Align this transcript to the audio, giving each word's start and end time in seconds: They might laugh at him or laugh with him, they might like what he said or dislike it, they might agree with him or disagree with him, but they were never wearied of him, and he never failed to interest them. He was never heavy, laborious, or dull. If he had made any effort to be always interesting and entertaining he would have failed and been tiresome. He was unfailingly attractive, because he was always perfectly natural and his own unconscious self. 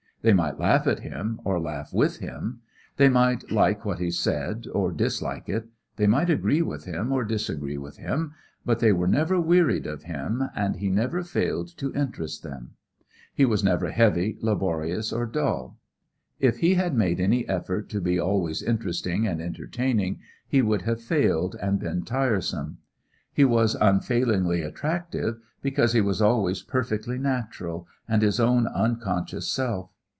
They 0.23 0.33
might 0.33 0.59
laugh 0.59 0.85
at 0.85 0.99
him 0.99 1.41
or 1.43 1.59
laugh 1.59 1.91
with 1.91 2.17
him, 2.19 2.59
they 2.97 3.09
might 3.09 3.51
like 3.51 3.83
what 3.85 3.97
he 3.97 4.11
said 4.11 4.67
or 4.71 4.91
dislike 4.91 5.49
it, 5.49 5.67
they 5.95 6.05
might 6.05 6.29
agree 6.29 6.61
with 6.61 6.85
him 6.85 7.11
or 7.11 7.23
disagree 7.23 7.79
with 7.79 7.97
him, 7.97 8.33
but 8.63 8.77
they 8.77 8.91
were 8.91 9.07
never 9.07 9.41
wearied 9.41 9.87
of 9.87 10.03
him, 10.03 10.43
and 10.55 10.75
he 10.75 10.91
never 10.91 11.23
failed 11.23 11.69
to 11.77 11.91
interest 11.95 12.43
them. 12.43 12.75
He 13.33 13.45
was 13.45 13.63
never 13.63 13.89
heavy, 13.89 14.37
laborious, 14.41 15.11
or 15.11 15.25
dull. 15.25 15.79
If 16.39 16.57
he 16.59 16.75
had 16.75 16.93
made 16.93 17.19
any 17.19 17.49
effort 17.49 17.89
to 17.89 17.99
be 17.99 18.19
always 18.19 18.61
interesting 18.61 19.25
and 19.25 19.41
entertaining 19.41 20.19
he 20.47 20.61
would 20.61 20.83
have 20.83 21.01
failed 21.01 21.55
and 21.59 21.79
been 21.79 22.03
tiresome. 22.03 22.77
He 23.33 23.43
was 23.43 23.73
unfailingly 23.73 24.61
attractive, 24.61 25.39
because 25.63 25.93
he 25.93 26.01
was 26.01 26.21
always 26.21 26.61
perfectly 26.61 27.17
natural 27.17 27.87
and 28.07 28.21
his 28.21 28.39
own 28.39 28.67
unconscious 28.67 29.47
self. 29.51 29.89